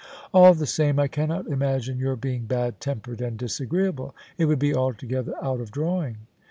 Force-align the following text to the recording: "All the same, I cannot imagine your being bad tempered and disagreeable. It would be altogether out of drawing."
"All 0.33 0.55
the 0.55 0.65
same, 0.65 0.97
I 0.97 1.07
cannot 1.07 1.45
imagine 1.45 1.99
your 1.99 2.15
being 2.15 2.45
bad 2.47 2.79
tempered 2.79 3.21
and 3.21 3.37
disagreeable. 3.37 4.15
It 4.35 4.45
would 4.45 4.57
be 4.57 4.73
altogether 4.73 5.33
out 5.43 5.61
of 5.61 5.69
drawing." 5.69 6.17